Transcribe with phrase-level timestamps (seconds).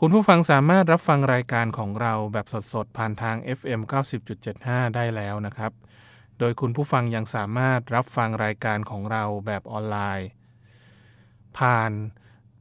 [0.00, 3.80] คุณผู้ฟังสามารถรับฟังรายการของเราแบบสดๆ ผ่านทาง FM
[4.38, 5.72] 90.75 ได้แล้วนะครับ
[6.38, 10.28] โดยคุณผู้ฟังยังสามารถรับฟังรายการของเราแบบออนไลน์
[11.58, 11.90] ผ่าน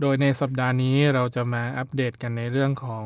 [0.00, 3.04] โดยในสัปดาห์นี้เราจะมาอัปเดตกันในเรื่องของ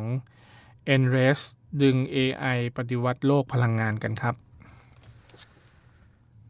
[1.00, 1.40] ENRES
[1.82, 4.34] ดึง AI ปฏิวัติโลกพลังงานกันครับ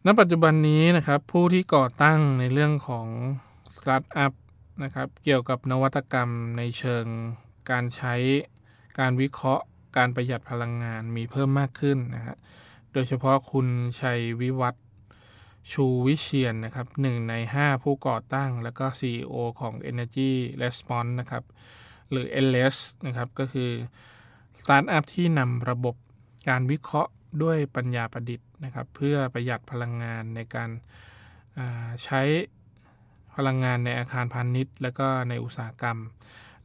[0.06, 3.08] ณ ปัจจุบันนี้นะครับ ผู้ที่ก่อตั้งในเรื่องของ
[3.76, 4.32] สตาร์ทอัพ
[4.82, 7.04] นะครับ เกี่ยวกับนวัตกรรมในเชิง
[7.70, 8.14] การใช้
[8.98, 9.64] การวิเคราะห์
[9.96, 12.36] การประหยัดพลังงานมีเพิ่มมากขึ้นนะฮะ
[12.92, 13.66] โดยเฉพาะคุณ
[14.00, 14.74] ชัยวิวัฒ
[15.70, 21.44] ชูวิเชียนนะครับหนึ่งใน 5 ผู้ก่อตั้ง แล้วก็ CEO ของ Energy Response นะครับ
[22.10, 23.70] หรือ LS นะครับก็คือ
[24.60, 25.96] สตาร์ทอัพที่นำระบบ
[26.48, 27.12] การวิเคราะห์
[27.42, 30.70] ด้วยปัญญาประดิษฐ์นะครับเพื่อประหยัดพลังงานในการ
[32.04, 32.22] ใช้
[33.36, 35.98] พลังงานในอาคารพาณิชย์ และก็ในอุตสาหกรรม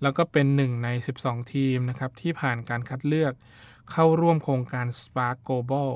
[0.02, 0.90] แล้วก็เป็นหนึ่งใน
[1.22, 3.34] 12 ทีมนะครับที่ผ่านการคัดเลือก
[3.92, 5.92] เข้าร่วมโครงการ Spark Global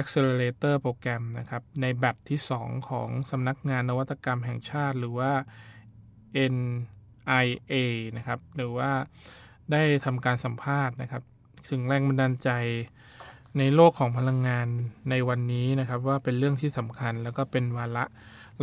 [0.00, 5.32] Accelerator โปรแกรมนะครับในแบตที่ 2 ของสำนักงานนวัตกรรมแห่งชาติ หรือว่า
[6.54, 7.74] NIA
[8.16, 8.90] นะครับหรือว่า
[9.72, 11.22] ได้ทำการสัมภาษณ์นะครับ
[11.70, 12.50] ถึงแรงบันดาลใจ
[13.58, 14.66] ในโลกของพลังงาน
[15.10, 18.04] ในวันนี้นะครับว่าเป็นเรื่องที่สำคัญแล้วก็เป็นวาระ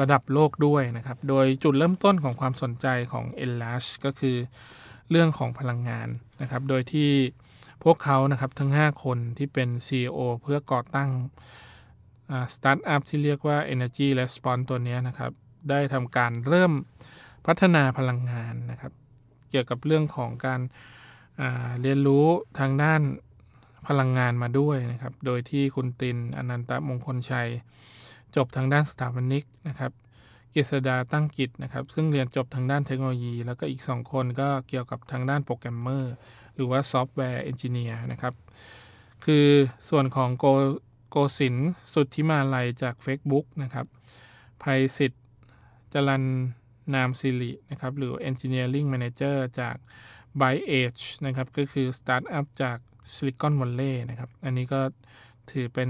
[0.01, 4.37] ระดับโลกด้วยนะครับ โดยจุดเริ่มต้นของความสนใจของ e l a s h ก็คือ
[5.09, 6.07] เรื่องของพลังงาน
[6.41, 7.11] นะครับ โดยที่
[7.83, 11.09] พวกเขานะครับทั้ง 5 คนที่เป็น CEO เพื่อก่อตั้ง
[12.53, 15.31] สตาร์ทอัพที่เรียกว่า Energy Response ตัวนี้นะครับ
[15.69, 16.73] ได้ทำการเริ่ม
[17.45, 18.93] พัฒนาพลังงานนะครับ
[19.49, 20.61] เกี่ยวกับเรื่องของการ
[21.81, 22.25] เรียนรู้
[22.59, 23.01] ทางด้าน
[23.87, 27.47] พลังงานมาด้วยนะครับ โดยที่คุณตินอนันตมงคลชัย
[28.35, 29.91] จบทางด้านสถาปนิกนะครับ
[30.53, 36.13] กฤษดาตั้งกิจนะครับ ซึ่งเรียนจบทางด้านเทคโนโลยี แล้วก็อีก 2 คนก็เกี่ยวกับทางด้านโปรแกรมเมอร์
[36.57, 38.33] หรือว่าซอฟต์แวร์เอนจิเนียร์นะครับ
[39.25, 39.47] คือ
[39.89, 40.45] ส่วนของโก
[41.09, 41.55] โกสิน
[41.93, 43.85] สุดที่มาลัยจาก Facebook นะครับ
[44.63, 45.23] ภัยสิทธิ์
[45.93, 46.23] จรัน
[46.93, 49.75] นามสิรินะครับ หรือ Engineering Manager จาก
[50.39, 52.77] by Age นะครับ ก็คือสตาร์ทอัพจาก
[53.13, 54.81] Silicon Valley นะครับ อันนี้ก็
[55.51, 55.89] ถือเป็น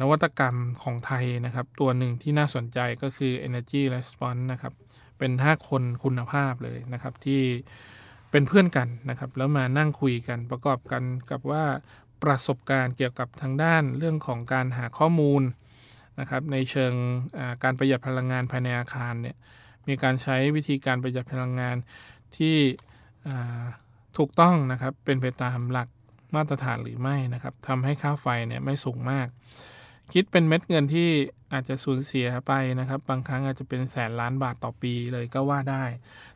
[0.00, 4.72] นวัตกรรมของไทยนะครับ ตัวหนึ่งที่น่าสนใจก็คือ Energy Response นะครับ
[5.18, 7.42] เป็น 5 คนคุณภาพเลยนะครับ ที่
[8.32, 11.64] เป็นเพื่อนกันนะครับ แล้วมานั่งคุยกันประกอบกันกับว่า
[12.22, 15.42] ประสบการณ์เกี่ยวกับทางด้านเรื่องของการหาข้อมูล
[16.20, 16.92] นะครับในเชิง
[17.62, 19.36] การประหยัดพลังงานภายในอาคารเนี่ย
[19.88, 21.76] มีการใช้วิธีการประหยัดพลังงาน
[22.36, 22.56] ที่
[24.16, 25.88] ถูกต้องนะครับเป็นไปตามหลัก
[26.34, 29.26] มาตรฐานหรือไม่นะครับทำให้ค่าไฟเนี่ยไม่สูงมาก
[30.12, 31.08] คิดเป็นเม็ดเงินที่
[31.52, 35.84] อาจจะสูญเสียไปนะครับ บางครั้งอาจจะเป็นแสนล้านบาทต่อปีเลยก็ว่าได้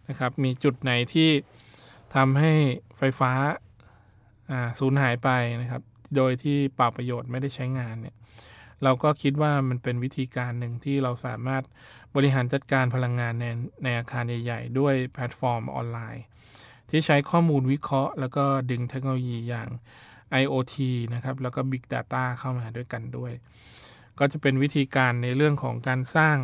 [0.09, 1.31] นะครับ มีจุดไหนที่
[2.17, 2.53] ทำให้
[2.99, 3.33] ไฟฟ้า
[4.79, 5.31] สูญหายไป
[5.61, 5.83] นะครับ
[6.17, 8.17] โดยที่เปล่าประโยชน์ไม่ได้ใช้งานเนี่ย
[8.85, 11.63] เราก็คิดว่ามันเป็นวิธีการหนึ่งที่เราสามารถ
[12.17, 13.47] บริหารจัดการพลังงานใน
[13.85, 16.25] ในอาคารใหญ่ๆ ด้วยแพลตฟอร์มออนไลน์
[16.91, 19.69] ที่ใช้ข้อมูลวิเคราะห์ แล้วก็ดึงเทคโนโลยีอย่าง
[20.43, 20.77] IoT
[21.15, 23.33] นะครับ แล้วก็ Big Data เข้ามาด้วยกันด้วย
[24.19, 26.37] ก็จะเป็นวิธีการในเรื่องของการสร้าง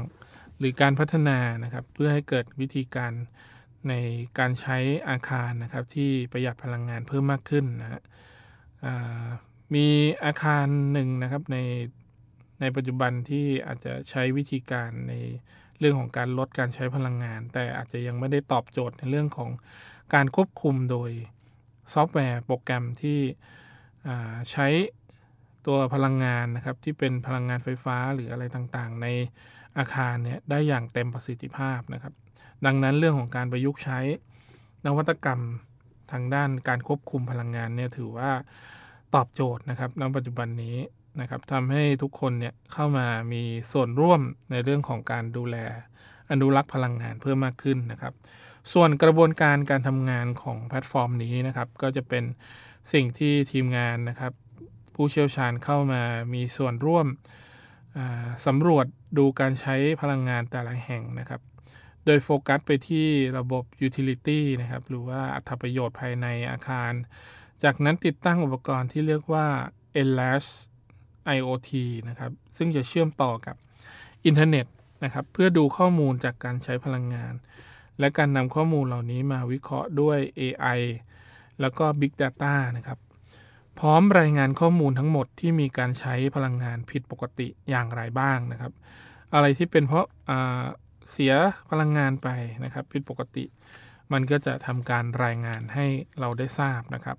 [0.58, 3.12] หรือการพัฒนานะครับ เพื่อให้เกิดวิธีการ
[3.88, 3.94] ใน
[4.38, 8.02] การใช้อาคารนะครับที่ประหยัดพลังงานเพิ่มมากขึ้นนะฮะ
[9.75, 9.87] มี
[10.25, 11.58] อาคารหนึ่งนะครับใน
[12.61, 15.14] ในปัจจุบันที่อาจจะใช้วิธีการใน
[15.79, 19.50] เรื่องของการลดการใช้พลังงาน แต่อาจจะยังไม่ได้ตอบโจทย์ในเรื่องของ
[20.14, 21.11] การควบคุมโดย
[21.94, 23.20] ซอฟต์แวร์โปรแกรมที่
[24.50, 24.67] ใช้
[25.67, 29.06] ตัวพลังงานนะครับที่เป็นพลังงานไฟฟ้าหรืออะไรต่างๆ ใน
[29.79, 32.12] อาคารเนี่ยได้อย่างเต็มประสิทธิภาพนะครับ
[32.67, 33.99] ดังนั้นเรื่องของการประยุกต์ใช้
[34.87, 35.41] นวัตกรรม
[36.12, 38.31] ทางด้านการควบคุมพลังงานเนี่ยถือว่า
[39.14, 40.76] ตอบโจทย์นะครับในปัจจุบันนี้
[41.20, 43.43] นะครับทำให้ทุกคนเนี่ยเข้ามามี
[43.73, 44.20] ส่วนร่วม
[44.50, 45.56] ในเรื่องของการดูแล
[46.31, 48.15] อนุรักษ์พลังงานเพิ่มมากขึ้นนะครับ
[48.73, 52.25] ส่วนกระบวนการการทำงานของแพลตฟอร์มนี้นะครับ ก็จะเป็น
[52.93, 54.32] สิ่งที่ทีมงานนะครับ
[54.94, 56.03] ผู้เชี่ยวชาญเข้ามา
[56.35, 57.06] มีส่วนร่วม
[58.47, 58.87] สำรวจ
[59.19, 61.41] ดูการใช้พลังงานแต่ละแห่งนะครับ
[62.06, 63.06] โดยโฟกัสไปที่
[63.39, 66.93] ระบบ Utility นะครับ หรือว่าอัตประโยชน์ภายในอาคาร
[67.62, 69.47] จากนั้นติดตั้งอุปกรณ์ที่เรียกว่า
[70.00, 70.50] Enlace
[71.37, 71.71] IoT
[72.09, 73.56] นะครับ ซึ่งจะเชื่อมต่อกับ
[74.27, 74.67] อินเทอร์เน็ต
[75.05, 77.35] นะครับ เพื่อดูข้อมูลจากการใช้พลังงาน
[77.99, 80.81] และการนำข้อมูลเหล่านี้มาวิเคราะห์ด้วย AI
[81.61, 82.99] แล้วก็ Big Data นะครับ
[83.78, 88.72] พร้อมรายงานข้อมูลทั้งหมดที่มีการใช้พลังงานผิดปกติอย่างไรบ้างนะครับ
[89.34, 90.06] อะไรที่เป็นเพราะ
[91.10, 91.32] เสีย
[91.70, 92.28] พลังงานไป
[92.64, 93.44] นะครับ ผิดปกติ
[94.12, 95.86] มันก็จะทำการรายงานให้
[96.20, 97.16] เราได้ทราบนะครับ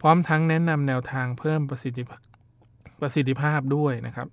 [0.00, 2.04] พร้อมทั้งแนะนำแนวทางเพิ่มประสิทธิ
[3.00, 4.28] ประสิทธิภาพด้วยนะครับ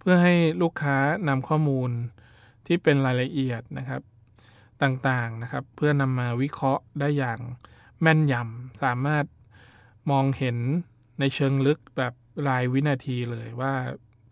[0.00, 0.96] เพื่อให้ลูกค้า
[1.28, 1.90] นำข้อมูล
[2.66, 4.02] ที่เป็นรายละเอียดนะครับ
[4.82, 7.38] ต่างๆนะครับ เพื่อนำมาวิเคราะห์ได้อย่าง
[8.00, 9.24] แม่นยำสามารถ
[10.10, 10.58] มองเห็น
[11.20, 12.12] ในเชิงลึกแบบ
[12.48, 13.72] รายวินาทีเลยว่า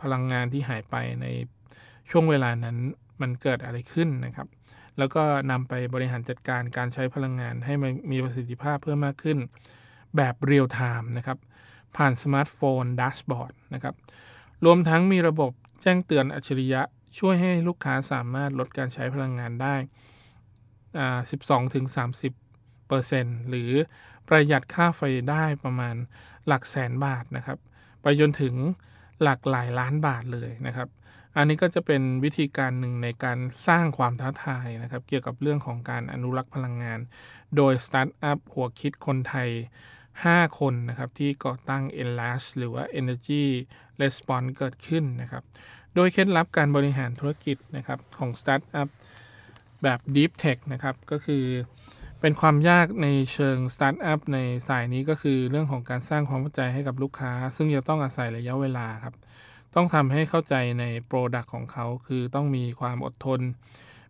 [0.02, 1.26] พลังงานที่หายไปใน
[2.10, 2.76] ช่วงเวลานั้น
[3.20, 4.48] มันเกิดอะไรขึ้นนะครับ
[4.98, 9.38] แล้วก็นำไปบริหารจัดการการใช้พลังงานให้มันมีประสิทธิภาพเพิ่มมากขึ้น
[10.16, 11.38] แบบเรียลไทม์นะครับ
[11.96, 13.94] ผ่านสมาร์ทโฟน dashboard นะครับ
[14.64, 15.52] รวมทั้งมีระบบ
[15.82, 16.82] แจ้งเตือนอัจฉริยะ
[17.18, 19.74] ช่วยให้ลูกค้าสามารถลดการใช้พลังงานได้
[21.32, 22.43] 12-30%
[23.48, 23.70] หรือ
[24.28, 25.96] ประหยัดค่าไฟได้ประมาณ
[26.46, 27.58] หลักแสนบาทนะครับ
[28.02, 28.54] ไปจนถึง
[29.22, 30.88] หลักหลายล้านบาทเลยนะครับ
[31.36, 33.38] อันนี้ก็จะเป็นวิธีการหนึ่งในการ
[33.68, 37.00] สร้างความท้าทายนะครับ เกี่ยวกับเรื่องของการอนุรักษ์พลังงาน
[37.56, 39.50] โดยสตาร์ทอัพหัวคิดคนไทย
[40.04, 43.44] 5 คนนะครับ ที่ก่อตั้ง ENRES หรือว่า Energy
[44.00, 45.42] Response เกิดขึ้นนะครับ
[45.94, 48.88] โดยเคล็ดลับการบริหารธุรกิจนะครับของสตาร์ทอัพ
[49.82, 51.44] แบบ Deep Tech นะครับก็คือ
[52.26, 54.38] เป็นความยากในเชิงสตาร์ทอัพใน
[54.68, 59.14] สายนี้ก็คือเรื่องของการสร้างความเข้าใจให้กับลูกค้า ซึ่งจะต้องอาศัยระยะเวลาครับ
[59.74, 63.40] ต้องทำให้เข้าใจใน product ของเขา คือต้องมีความอดทน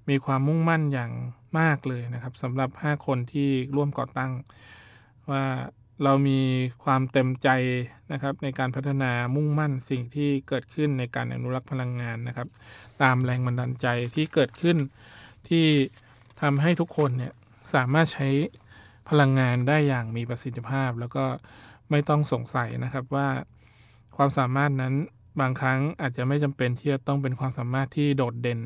[0.09, 1.12] มีความมุ่งมั่นอย่าง
[1.59, 4.33] มากเลยนะครับสำหรับ 5 คนที่ร่วมก่อตั้ง
[5.30, 5.44] ว่า
[6.02, 6.40] เรามี
[6.85, 7.49] ความเต็มใจ
[8.12, 12.49] นะครับในการพัฒนามุ่งมั่นสิ่งที่เกิดขึ้นในการอนุรักษ์พลังงานนะครับ
[13.02, 14.76] ตามแรงบันดาลใจที่เกิดขึ้น
[15.49, 15.66] ที่
[16.40, 17.35] ทำให้ทุกคนเนี่ย
[17.75, 18.28] สามารถใช้
[19.09, 21.25] พลังงานได้อย่างมีประสิทธิภาพ แล้วก็
[21.90, 23.28] ไม่ต้องสงสัยนะครับว่า
[24.16, 24.95] ความสามารถนั้น
[25.40, 28.61] บางครั้งอาจจะไม่จำเป็นที่จะต้องเป็นความสามารถที่โดดเด่น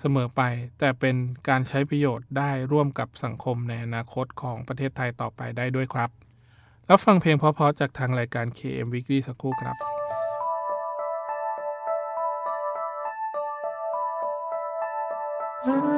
[0.00, 0.42] เสมอไป
[0.78, 1.16] แต่เป็น
[1.48, 6.10] การใช้ประโยชน์ได้ร่วมกับสังคมในอนาคตของประเทศไทยต่อไปได้ด้วยครับ
[6.86, 9.78] แล้วฟังเพลงเพราะๆจากทางรายการ KM Weekly สักครู่ครับ
[15.68, 15.97] Mm-hmm.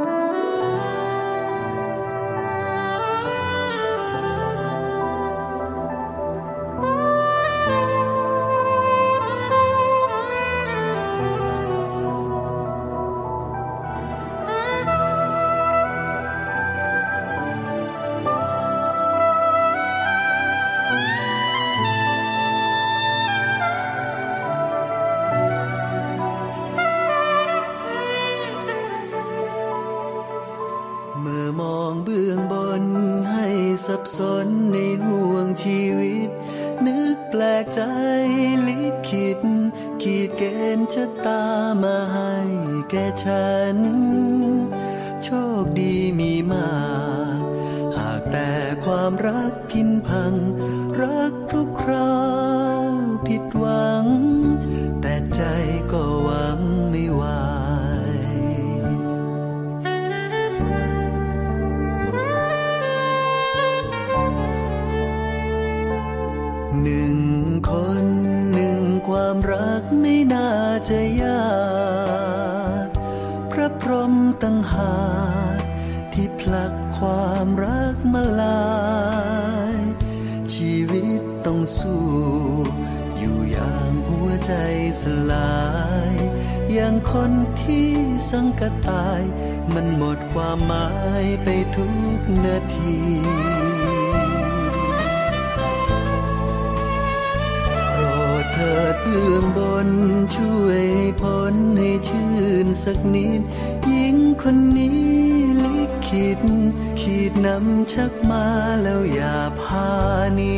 [107.30, 108.46] ดนำชักมา
[108.82, 109.90] แล้วอย่าพา
[110.34, 110.56] หนี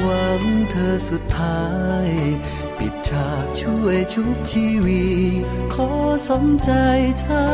[0.00, 1.64] หวังเธอสุดท้า
[2.06, 2.08] ย
[2.78, 5.04] ปิดฉากช่วยชุบชีวี
[5.74, 5.90] ขอ
[6.28, 6.70] สมใจ
[7.24, 7.48] ชา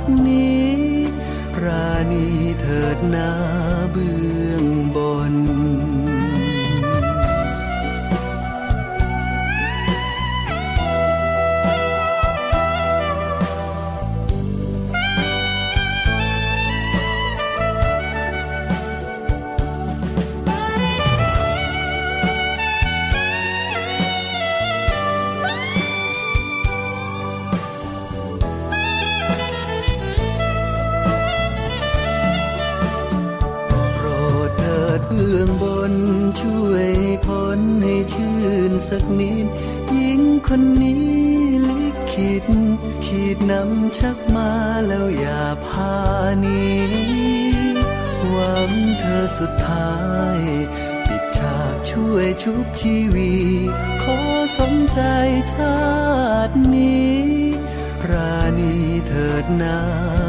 [0.00, 0.72] ตินี้
[1.64, 2.26] ราณี
[2.60, 3.30] เถิดหน้า
[3.92, 4.37] เบื้อ
[37.82, 38.38] ให้ชื่
[38.70, 39.46] นสักนิด
[39.92, 41.06] หญิงคนนี้
[41.68, 42.46] ลิขิต
[43.04, 44.50] ขีดนำชักมา
[44.86, 45.96] แล้วอย่าพา
[46.44, 46.66] นี
[48.28, 49.96] หวังเธอสุดท้า
[50.38, 50.40] ย
[51.06, 53.34] ปิดฉากช่วยชุบชีวี
[54.02, 54.18] ขอ
[54.58, 55.00] สมใจ
[55.52, 55.78] ชา
[56.48, 57.18] ตินี้
[58.10, 58.74] ราณี
[59.06, 59.78] เถิดหน้า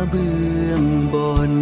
[0.10, 0.38] เบื้
[0.70, 1.16] องบ
[1.52, 1.54] น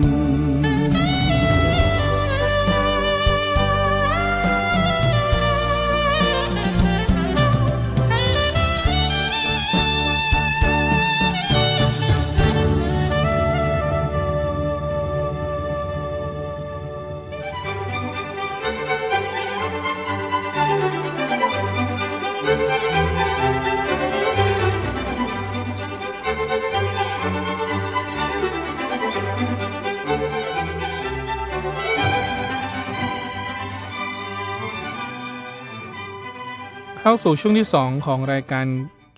[37.09, 38.65] เข้าสู่ช่วงที่ 2 ของรายการ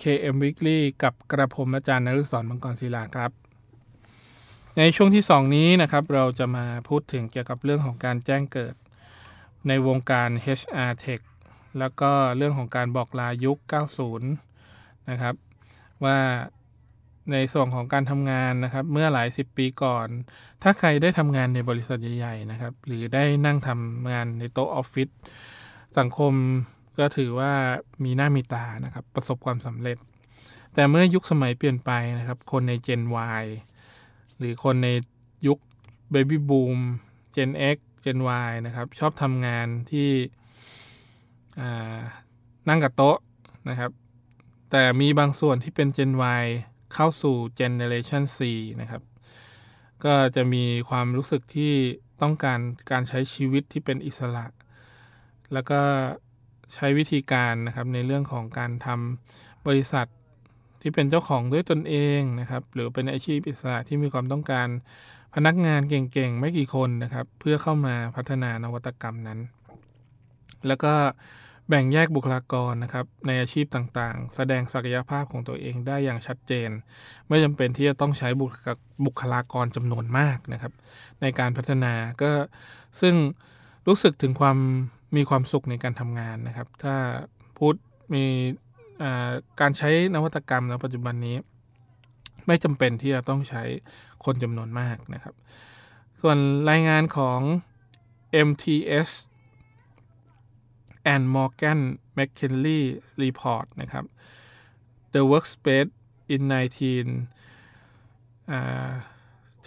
[0.01, 3.31] KM Weekly กับกระผมอาจารย์นฤศรมังกรศิลาครับ
[4.77, 8.75] ในช่วงที่ 2 นี้นะครับ เราจะมาพูดถึงเกี่ยวกับเรื่องของการแจ้งเกิด
[9.67, 10.29] ในวงการ
[10.60, 11.22] HR Tech
[11.79, 13.58] แล้วก็เรื่องของการบอกลายุค
[14.13, 15.36] 90 นะครับ
[16.03, 16.19] ว่า
[17.31, 20.08] ในส่วนของการทำงานนะครับ เมื่อหลายสิบปีก่อน
[20.63, 25.10] ถ้าใครได้ทำงานในบริษัทใหญ่ๆนะครับ หรือได้นั่งทำงานในโต๊ะออฟฟิศ
[25.98, 26.34] สังคม
[27.00, 27.53] ก็ถือว่า
[28.03, 29.98] มีหน้ามีตานะครับ ประสบความสำเร็จ
[30.74, 33.01] แต่เมื่อยุคสมัยเปลี่ยนไปนะครับ คนใน Gen
[33.41, 33.44] Y
[34.38, 34.89] หรือคนใน
[35.48, 35.60] ยุค
[36.13, 36.79] Baby Boom
[37.36, 40.10] Gen X Gen Y นะครับ ชอบทำงานที่
[42.70, 43.18] นั่งกับโต๊ะ
[43.70, 43.91] นะครับ
[44.72, 46.46] แต่มีบางส่วนที่เป็น Gen Y
[46.94, 48.39] เข้าสู่ Generation C
[48.82, 49.01] นะครับ
[50.06, 51.74] ก็จะมีความรู้สึกที่
[52.22, 52.60] ต้องการ
[52.91, 54.46] การใช้ชีวิตที่เป็นอิสระ
[55.53, 55.82] แล้วก็
[56.74, 60.08] ใช้วิธีการนะครับในเรื่องของการทำบริษัท
[60.82, 64.68] ที่เป็นเจ้าของด้วยตนเองนะครับ หรือเป็นอาชีพอิสระที่มีความต้องการ
[65.36, 69.40] พนักงานเก่งๆ ไม่กี่คนนะครับ เพื่อเข้ามาพัฒนานวัตกรรมนั้น
[70.68, 70.94] แล้วก็
[71.70, 76.70] แบ่งแยกบุคลากรนะครับ ในอาชีพต่างๆ แสดงศักยภาพของตัวเองได้อย่างชัดเจน
[77.28, 78.74] ไม่จำเป็นที่จะต้องใช้บุคลา
[79.06, 80.74] บุคลากรจำนวนมากนะครับ
[81.22, 82.32] ในการพัฒนาก็
[83.02, 83.16] ซึ่ง
[83.88, 84.58] รู้สึกถึงความ
[85.16, 86.96] มีความสุขในการทำงานนะครับ ถ้า
[87.58, 87.74] พูด
[88.13, 88.25] มี
[89.60, 91.38] การใช้นวัตกรรมในปัจจุบันนี้
[92.48, 93.63] ไม่จำเป็นที่จะต้องใช้
[94.25, 95.36] คนจำนวนมากนะครับ
[96.22, 96.38] ส่วน
[96.70, 97.39] รายงานของ
[98.48, 99.10] MTS
[101.13, 101.80] and Morgan
[102.18, 102.82] McKinley
[103.24, 104.06] Report นะครับ
[105.13, 105.92] The Workspace
[106.34, 106.42] in
[107.48, 108.92] 19อ่า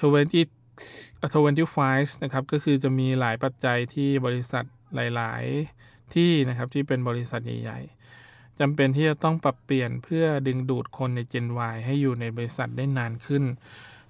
[0.03, 5.45] 25นะครับ ก็คือจะมีหลายปัจจัยที่บริษัท หลาย
[5.79, 7.81] ๆ ที่นะครับที่เป็นบริษัทใหญ่
[8.21, 13.45] ๆจำเป็นที่จะต้องปรับเปลี่ยนเพื่อดึงดูดคนใน Gen Y ให้อยู่ในบริษัทได้นานขึ้น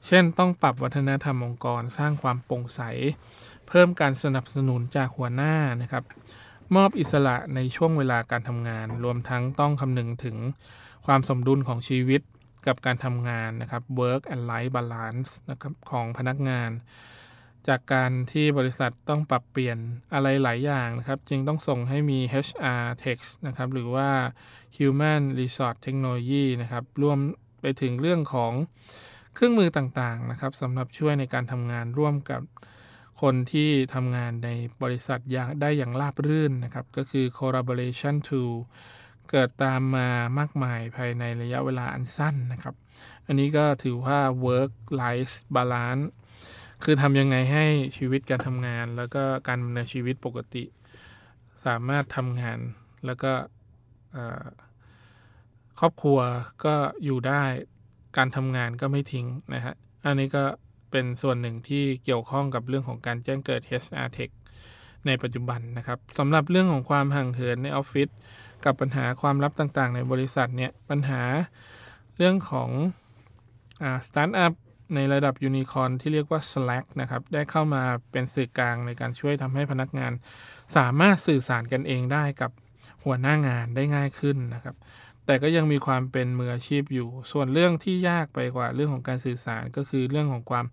[0.06, 2.80] เช่น ต้องปรับวัฒนธรรมองค์กรสร้างความโปร่งใส
[3.68, 6.04] เพิ่มการสนับสนุนจากหัวหน้านะครับ
[6.76, 10.36] มอบอิสระในช่วงเวลาการทำงาน รวมทั้งต้องคำนึงถึง
[11.06, 12.20] ความสมดุลของชีวิต
[12.66, 16.70] กับการทำงานนะครับ work and life balance นะครับของพนักงาน
[17.68, 19.78] จากการที่บริษัทต้องปรับเปลี่ยน
[20.14, 24.10] อะไรหลายอย่างนะครับ จึงต้องส่งให้มี HR Text นะครับ หรือว่า
[24.76, 27.18] Human Resource Technology นะครับ รวม
[27.60, 28.52] ไปถึงเรื่องของ
[29.34, 32.42] เครื่องมือต่างๆนะครับสำหรับช่วยในการทำงานร่วมกับ
[33.22, 34.50] คนที่ทำงานใน
[34.82, 38.52] บริษัทยางได้อย่างราบรื่นนะครับ ก็คือ collaboration tool
[39.30, 42.74] เกิดตามมามากมายภายในระยะเวลาอันสั้นนะครับ
[43.26, 46.06] อันนี้ก็ถือว่า work life balance
[46.82, 47.64] คือทำยังไงให้
[47.96, 50.64] ชีวิตการทำงาน แล้วก็การดำเนินชีวิตปกติ
[51.64, 52.58] สามารถทำงาน
[53.06, 53.32] แล้วก็
[55.80, 56.18] ครอบครัว
[56.64, 56.74] ก็
[57.04, 57.42] อยู่ได้
[58.16, 59.74] การทำงานก็ไม่ทิ้งนะฮะ
[60.04, 60.44] อันนี้ก็
[60.90, 64.30] เป็นส่วนหนึ่งที่เกี่ยวข้องกับเรื่องของการแจ้งเกิด HR Tech
[65.06, 68.08] ในปัจจุบันนะครับสำหรับเรื่องของความห่างเหินในออฟฟิศ
[68.64, 71.22] กับปัญหาความลับต่างๆ ในบริษัทเนี่ยปัญหา
[72.16, 72.70] เรื่องของ
[74.06, 74.52] สตาร์ทอัพ
[74.94, 80.12] ในระดับยูนิคอนที่เรียกว่า Slack นะครับได้เข้ามาเป็นสื่อกลางในการช่วยทำให้พนักงาน
[80.76, 82.50] สามารถสื่อสารกันเองได้กับ
[83.04, 84.76] หัวหน้างานได้ง่ายขึ้นนะครับ
[85.26, 90.66] แต่ก็ยังมีความเป็นมืออาชีพอยู่ ส่วนเรื่องที่ยากไปกว่าเรื่องของการสื่อสารก็คือเรื่องของความ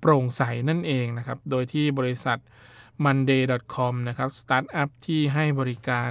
[0.00, 2.38] โปร่งใสนั่นเองนะครับ โดยที่บริษัท
[3.04, 6.10] monday.com นะครับสตาร์ทอัพที่ให้บริการ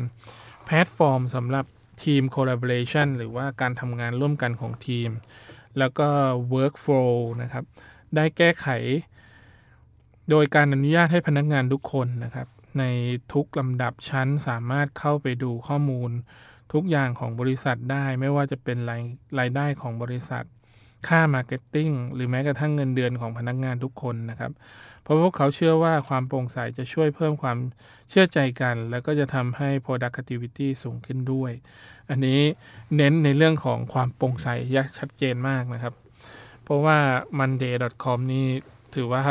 [0.66, 1.66] แพลตฟอร์มสำหรับ
[2.04, 5.10] ทีม collaboration หรือว่าการทำงานร่วมกันของทีม
[5.80, 6.08] แล้วก็
[6.54, 7.64] workflow นะครับ
[8.16, 8.68] ได้แก้ไข
[10.30, 12.48] โดยการอนุญาตให้พนักงานทุกคนนะครับ
[12.80, 12.84] ใน
[13.34, 16.12] ทุกลำดับชั้นสามารถเข้าไปดูข้อมูล
[16.74, 19.02] ทุกอย่างของบริษัทได้ ไม่ว่าจะเป็นราย
[19.40, 20.46] รายได้ของบริษัท
[21.08, 24.52] ค่า marketing หรือแม้กระทั่งเงินเดือนของพนักงานทุกคนนะครับ
[25.04, 27.58] เพราะพวกเขาเชื่อว่าความโปร่งใสจะช่วยเพิ่มความ
[28.10, 31.52] เชื่อใจกัน แล้วก็จะทำให้ productivity สูงขึ้นด้วย
[32.10, 32.40] อันนี้
[32.96, 35.94] เน้นในเรื่องของความโปร่งใสอย่างชัดเจนมากนะครับ
[36.64, 36.98] เพราะว่า
[37.40, 38.46] monday.com นี่
[38.96, 39.24] ถือว่า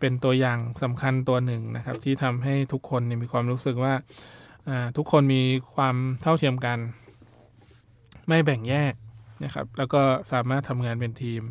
[0.00, 3.94] เป็นตัวอย่างสำคัญตัวหนึ่งนะครับ ที่ทำให้ทุกคนมีความรู้สึกว่า
[4.96, 5.42] ทุกคนมี
[5.74, 6.78] ความเท่าเทียมกัน
[8.28, 8.94] ไม่แบ่งแยก
[9.44, 11.42] นะครับแล้วก็สามารถทำงานเป็นทีม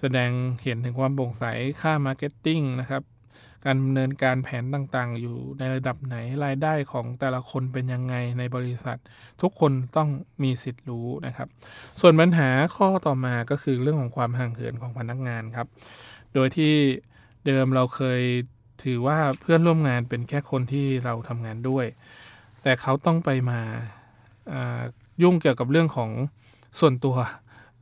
[0.00, 0.30] แสดง
[0.62, 1.44] เห็นถึงความโปร่งใส
[1.80, 3.02] ค่า marketing นะครับ
[3.64, 8.98] การดำเนินการแผนต่างๆ อยู่ในระดับไหนรายได้ของแต่ละคนเป็นยังไงในบริษัท
[9.42, 10.08] ทุกคนต้อง
[10.42, 11.48] มีสิทธิ์รู้นะครับ
[12.00, 15.66] ส่วนปัญหาข้อต่อมาก็คือเรื่องของความห่างเหินของพนักงานครับ
[16.34, 16.74] โดยที่
[17.46, 18.22] เดิมเราเคย
[18.84, 21.86] ถือว่าเพื่อนร่วมงานเป็นแค่คนที่เราทำงานด้วย
[22.62, 23.60] แต่เขาต้องไปมา
[25.22, 26.10] ยุ่งเกี่ยวกับเรื่องของ
[26.78, 27.16] ส่วนตัว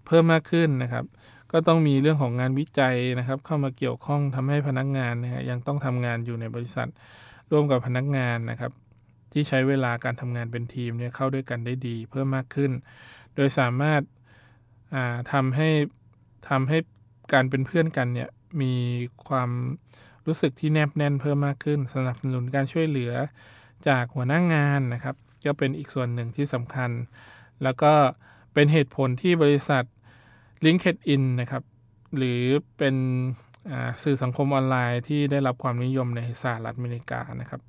[0.06, 1.04] เพิ่มมากขึ้นนะครับ
[1.52, 6.88] ก็ต้องมีเรื่องของงานวิจัยนะครับ เข้ามาเกี่ยวข้องทำให้พนักงานนะฮะยังต้องทำงานอยู่ในบริษัท
[7.50, 8.72] ร่วมกับพนักงานนะครับ
[9.32, 12.72] ที่ใช้เวลาการทำงานเป็นทีมเนี่ยเข้าด้วยกันได้ดี เพิ่มมากขึ้น
[13.34, 14.02] โดยสามารถ
[15.32, 15.68] ทำให้
[16.48, 16.78] ทำให้
[17.32, 18.30] การเป็นเพื่อนกันเนี่ย
[18.62, 18.74] มี
[19.28, 19.50] ความ
[20.26, 23.12] รู้สึกที่แนบแน่นเพิ่มมากขึ้น สนับสนุนการช่วยเหลือ
[23.88, 26.90] จากหัวหน้างงานนะครับ ก็เป็นอีกส่วนหนึ่งที่สำคัญ
[27.62, 27.92] แล้วก็
[28.58, 29.84] เป็นเหตุผลที่บริษัท
[30.64, 31.62] LinkedIn นะครับ
[32.16, 32.42] หรือ
[32.78, 32.96] เป็น
[34.02, 37.60] สื่อสังคมออนไลน์ที่ได้รับความนิยมในสหรัฐอเมริกานะครับ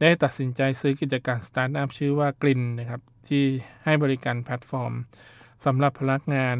[0.00, 3.44] ได้ตัดสินใจซื้อกิจการสตาร์ทอัพชื่อว่ากลินนะครับ ที่
[3.84, 4.92] ให้บริการแพลตฟอร์ม
[5.64, 6.56] สำหรับพนักงาน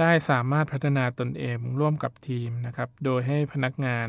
[0.00, 4.06] ได้สามารถพัฒนาตนเองร่วมกับทีมนะครับ โดยให้พนักงาน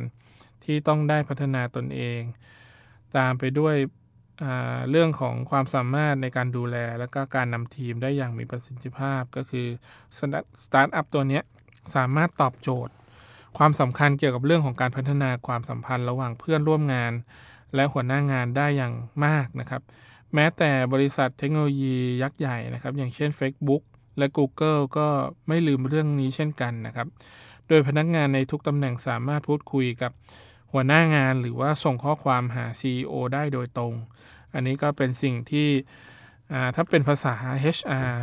[0.65, 2.21] ที่ต้องได้พัฒนาตนเอง
[3.17, 3.75] ตามไปด้วย
[4.89, 9.67] เรื่องของความสามารถในการดูแล และก็การนำทีมได้อย่างมีประสิทธิภาพก็คือ
[10.63, 11.41] สตาร์ทอัพตัวนี้
[11.95, 12.93] สามารถตอบโจทย์
[13.57, 17.13] ความสำคัญเกี่ยวกับเรื่องของการพัฒนาความสัมพันธ์ระหว่างเพื่อนร่วมงาน
[17.75, 18.93] และหัวหน้างานได้อย่าง
[19.25, 19.81] มากนะครับ
[20.33, 23.81] แม้แต่บริษัทเทคโนโลยียักษ์ใหญ่นะครับ อย่างเช่น Facebook
[24.17, 25.07] และ Google ก็
[25.47, 27.07] ไม่ลืมเรื่องนี้เช่นกันนะครับ
[27.67, 30.11] โดยพนักงานในทุกตำแหน่งสามารถพูดคุยกับ
[30.77, 33.93] หัวหน้างานหรือว่าส่งข้อความหา CEO ได้โดยตรง
[34.53, 35.69] อันนี้ก็เป็นสิ่งที่
[36.75, 37.35] ถ้าเป็นภาษา
[37.75, 38.13] HR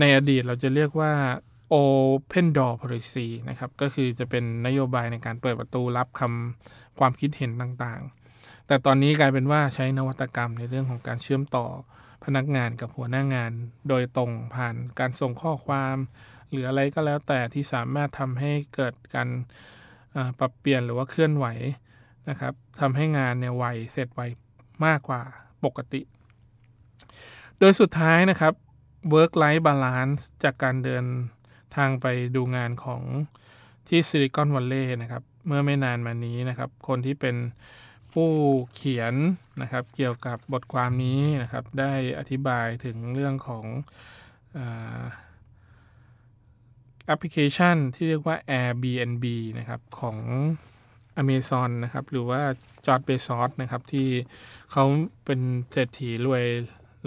[0.00, 1.12] ในอดีตเราจะเรียกว่า
[1.72, 11.66] Open Door Policy นะครับ ก็คือจะเป็นนโยบายในการเปิดประตูรับคำความคิดเห็นต่างๆ แต่ตอนนี้กลายเป็นว่าใช้นวัตกรรมในเรื่องของการเชื่อมต่อ
[12.24, 13.52] พนักงานกับหัวหน้างาน
[13.88, 15.96] โดยตรงผ่านการส่งข้อความ
[16.50, 19.28] หรืออะไรก็แล้วแต่ที่สามารถทำให้เกิดการ
[20.38, 21.46] ปรับเปลี่ยนหรือว่าเคลื่อนไหว
[22.28, 24.20] นะครับทำให้งานเนี่ยไวเสร็จไว
[24.84, 25.22] มากกว่า
[25.64, 26.00] ปกติ
[27.58, 28.52] โดยสุดท้ายนะครับ
[29.12, 31.04] work life balance จากการเดิน
[31.76, 33.02] ทางไปดูงานของ
[33.88, 37.36] ที่ซิลิคอนวัลเลย์นะครับ เมื่อไม่นานมานี้นะครับ คนที่เป็น
[38.12, 38.30] ผู้
[38.74, 39.14] เขียน
[39.62, 43.64] นะครับ เกี่ยวกับบทความนี้นะครับ ได้อธิบายถึงเรื่องของ
[47.06, 49.24] แอปพลิเคชันที่เรียกว่า Airbnb
[49.58, 50.18] นะครับของ
[51.22, 52.40] Amazon นะครับหรือว่า
[52.86, 54.08] จอร์ดเบซอสนะครับที่
[54.72, 54.84] เขา
[55.24, 55.40] เป็น
[55.72, 56.44] เศรษฐีรวย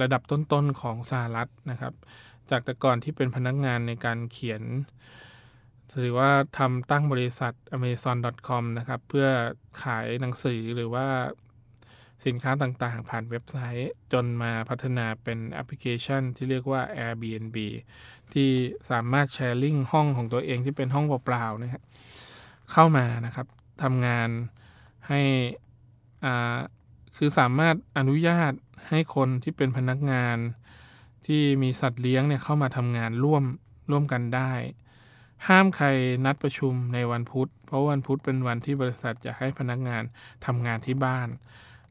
[0.02, 1.94] ระดับต้นๆของสหรัฐนะครับ
[2.50, 4.64] จากแต่ก่อนที่เป็นพนักงานในการเขียน
[6.00, 9.28] หรือว่าทำตั้งบริษัท amazon.com นะครับ เพื่อ
[9.84, 11.08] ขายหนังสือหรือว่า
[12.26, 17.58] สินค้าต่างๆ ผ่านเว็บไซต์ จนมาพัฒนาเป็นแอปพลิเคชันที่เรียกว่า Airbnb
[18.34, 18.50] ที่
[18.92, 21.84] สามารถแชร์ลิงห้องของตัวเองที่เป็นห้องเปล่าๆนะครับ
[22.72, 23.48] เข้ามานะครับ
[23.84, 24.30] ทำงาน
[25.08, 25.22] ให้
[26.26, 26.58] อ่า
[27.18, 28.52] คือสามารถอนุญาต
[28.90, 30.38] ให้คนที่เป็นพนักงาน
[31.28, 33.44] ที่มีสัตว์เลี้ยงเนี่ยเข้ามาทำงานร่วม
[33.92, 34.52] ร่วมกันได้
[35.48, 35.88] ห้ามใคร
[36.26, 40.04] นัดประชุมในวันพุธ เพราะวันพุธเป็นวันที่บริษัทอยากให้พนักงาน
[40.46, 41.28] ทำงานที่บ้าน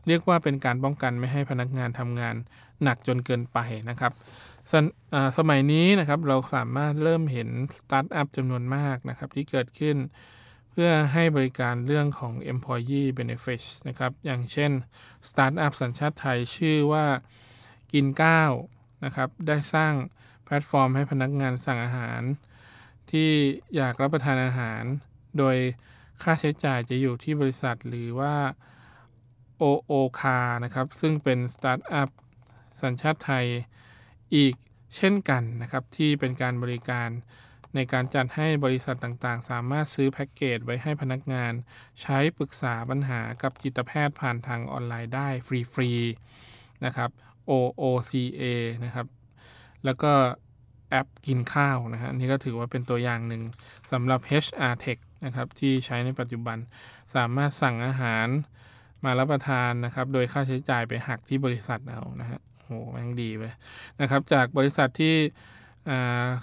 [0.07, 2.35] เรียกว่าเป็นการป้องกันไม่ให้พนักงานทำงาน
[2.83, 3.59] หนักจนเกินไป
[3.91, 4.12] นะครับ
[4.73, 4.75] ส
[5.38, 9.97] สมัยนี้นะครับเราสามารถเริ่มเห็นสตาร์ทอัพจำนวนมากนะครับที่เกิดขึ้น
[10.71, 14.71] เพื่อให้บริการเรื่องของ employee benefits นะครับอย่างเช่น
[15.29, 17.07] สตาร์ทอัพสัญชาติไทยชื่อว่า
[17.93, 18.53] กินก้าว
[19.05, 19.93] นะครับได้สร้าง
[20.45, 22.23] แพลตฟอร์มให้พนักงานสั่งอาหาร
[23.11, 23.31] ที่
[23.77, 24.83] อยากรับประทานอาหาร
[25.38, 25.57] โดย
[26.23, 28.35] ค่าใช้จ่ายจะอยู่ที่บริษัทหรือว่า
[29.61, 30.23] OOK
[30.65, 32.09] นะครับ ซึ่งเป็นสตาร์ทอัพ
[32.83, 33.47] สัญชาติไทย
[34.35, 34.55] อีก
[34.97, 37.09] เช่นกันนะครับ ที่เป็นการบริการ
[37.75, 41.53] ในการจัดให้บริษัทต่างๆ สามารถซื้อแพ็กเกจไว้ให้พนักงาน
[42.03, 45.29] ใช้ปรึกษาปัญหากับจิตแพทย์ผ่านทางออนไลน์ได้
[45.75, 47.11] ฟรีๆนะครับ
[47.51, 48.43] OOCA
[48.85, 49.07] นะครับ
[49.85, 50.12] แล้วก็
[50.91, 53.43] แอปกินข้าวนะฮะนี่ก็ถือว่าเป็นตัวอย่างหนึ่ง
[53.93, 56.59] สำหรับ HR Tech นะครับ ที่ใช้ในปัจจุบัน
[57.15, 58.27] สามารถสั่งอาหาร
[59.05, 63.43] มารับประทานนะครับ โดยค่าใช้จ่ายไปหักที่บริษัทเอานะฮะโหแม่งดีไป
[64.01, 65.15] นะครับ จากบริษัทที่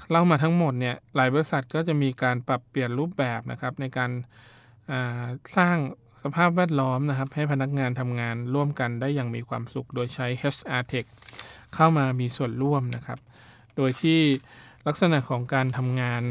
[0.09, 4.11] เล่ามาทั้งหมดเนี่ยหลายบริษัทก็จะมีการปรับเปลี่ยนรูปแบบนะครับ ในการ
[5.57, 5.77] สร้าง
[6.23, 11.05] สภาพแวดล้อมนะครับ ให้พนักงานทำงานร่วมกันได้อย่างมีความสุข โดยใช้ HR Tech
[11.75, 13.19] เข้ามามีส่วนร่วมนะครับ
[13.77, 14.19] โดยที่
[14.87, 16.23] ลักษณะของการทำงาน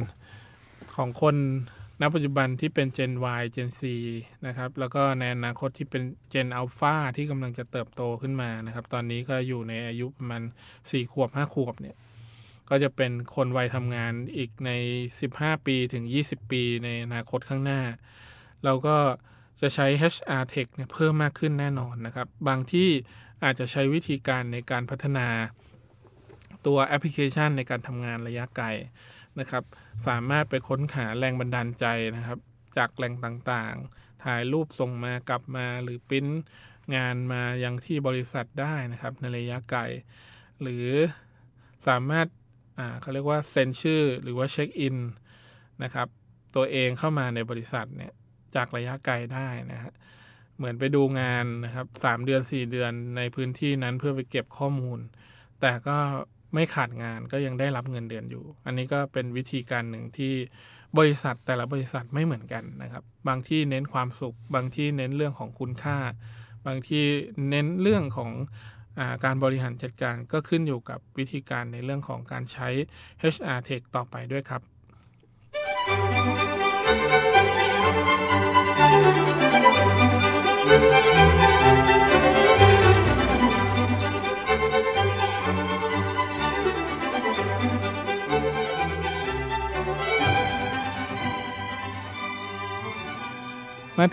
[0.95, 1.37] ของคน
[2.01, 3.83] ณปัจจุบันที่เป็น Gen Y Gen C
[4.47, 10.43] นะครับ แล้วก็ในอนาคตที่เป็น Gen Alpha ที่กำลังจะเติบโตขึ้นมานะครับ ตอนนี้ก็อยู่ในอายุประมาณ
[10.77, 11.97] 4 ขวบ 5 ขวบเนี่ย
[12.71, 14.71] ก็จะเป็นคนวัยทำงานอีกใน
[15.19, 17.81] 15 ปีถึง 20 ปีในอนาคตข้างหน้า
[18.65, 18.97] เราก็
[19.61, 22.89] จะใช้ HR Tech เนี่ยเพิ่มมากขึ้นแน่นอนนะครับ บางที่
[23.45, 25.29] อาจจะใช้วิธีการในการพัฒนา
[26.67, 28.67] ตัวแอปพลิเคชันในการทำงานระยะไกล
[29.41, 29.65] นะครับ
[30.07, 32.39] สามารถไปค้นหาแรงบันดาลใจนะครับ
[32.77, 36.27] จากแหล่งต่างๆ ถ่ายรูปส่งมากลับมาหรือปิ้น
[36.97, 39.81] งานมายังที่บริษัทได้นะครับ ในระยะไกล
[40.63, 40.87] หรือ
[41.89, 44.97] สามารถาเขาเรียกว่าเซ็นชื่อหรือว่าเช็คอิน
[45.83, 46.09] นะครับ
[46.57, 48.13] ตัวเองเข้ามาในบริษัทเนี่ย
[48.55, 49.93] จากระยะไกลได้นะฮะ
[50.57, 54.99] เหมือนไปดูงานนะครับสามเดือนสี่เดือนในพื้นที่นั้นเพื่อไปเก็บข้อมูล
[55.61, 55.99] แต่ก็
[56.55, 60.33] ไม่ขาดงานก็ยังได้รับเงินเดือนอยู่ อันนี้ก็เป็นวิธีการหนึ่งที่
[60.99, 65.99] บริษัทแต่ละบริษัทไม่เหมือนกันนะครับ บางที่เน้นความสุข บางที่เน้นเรื่องของคุณค่า
[66.67, 67.05] บางที่
[67.51, 68.33] เน้นเรื่องของ
[68.99, 72.69] อาการบริหารจัดการก็ขึ้นอยู่กับวิธีการในเรื่องของการใช้
[73.35, 76.48] HR Tech ต่อไปด้วยครับ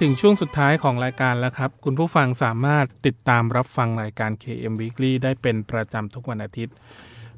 [0.02, 6.76] ถึงช่วงสุดท้ายของรายการแล้วครับ คุณผู้ฟังสามารถติดตามรับฟังรายการ KM Weekly ได้เป็นประจำทุกวันอาทิตย์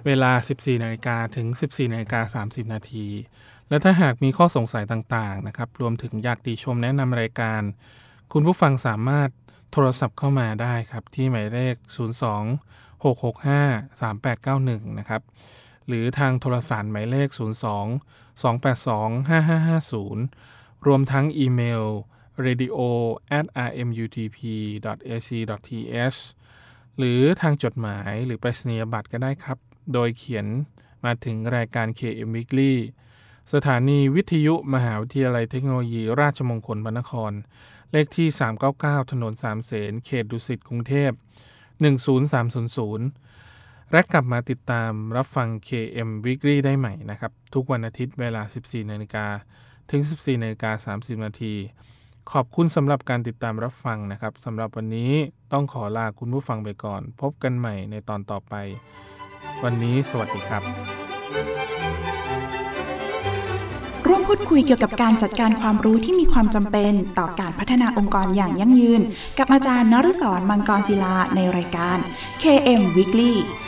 [0.05, 3.07] เวลา 14นาฬิกาถึง 14นาฬิกา30 นาที
[3.69, 7.61] และถ้าหากมีข้อสงสัยต่างๆนะครับรวมถึงอยากติชมแนะนำรายการ
[8.33, 9.29] คุณผู้ฟังสามารถ
[9.71, 11.75] โทรศัพท์เข้ามาได้ครับ ที่หมายเลข
[12.37, 15.21] 02 665 3891 นะครับ
[15.87, 17.41] หรือทางโทรศัพท์หมายเลข 02
[18.43, 19.29] 282
[20.09, 21.85] 5550 รวมทั้งอีเมล
[22.45, 22.79] radio
[23.37, 24.39] at rmutp
[25.09, 25.29] ac
[25.65, 26.19] th
[26.97, 29.57] หรือทางจดหมายหรือไปรษณียบัตรก็ได้ครับ
[29.93, 30.45] โดยเขียน
[31.05, 32.73] มาถึงรายการ KM Weekly
[33.53, 37.31] สถานีวิทยุมหาวิทยาลัยเทคโนโลยี ราชมงคลพระนคร
[37.91, 38.27] เลขที่
[38.69, 41.11] 399 ถนนสามเสนเขตดุสิตกรุงเทพ
[41.91, 49.25] 10300 และกลับมาติดตามรับฟัง KM Weekly ได้ใหม่นะครับ ทุกวันอาทิตย์เวลา 14นาฬิกา
[49.91, 51.53] ถึง 14นาฬิกา30นาที
[52.33, 55.11] ขอบคุณสำหรับการติดตามรับฟังนะครับสำหรับวันนี้
[55.53, 58.53] ต้องขอลาคุณผู้ฟังไปก่อน พบกันใหม่ในตอนต่อไป
[59.63, 60.63] วันนี้สวัสดีครับ
[64.07, 69.01] ร่วมพูดคุยเกี่ยวกับการจัดการความรู้ที่มีความจำเป็นต่อการพัฒนาองค์กรอย่างยั่งยืน
[69.39, 71.97] กับอาจารย์นฤศรมังกรศิลาในรายการ
[72.41, 73.33] KM Weekly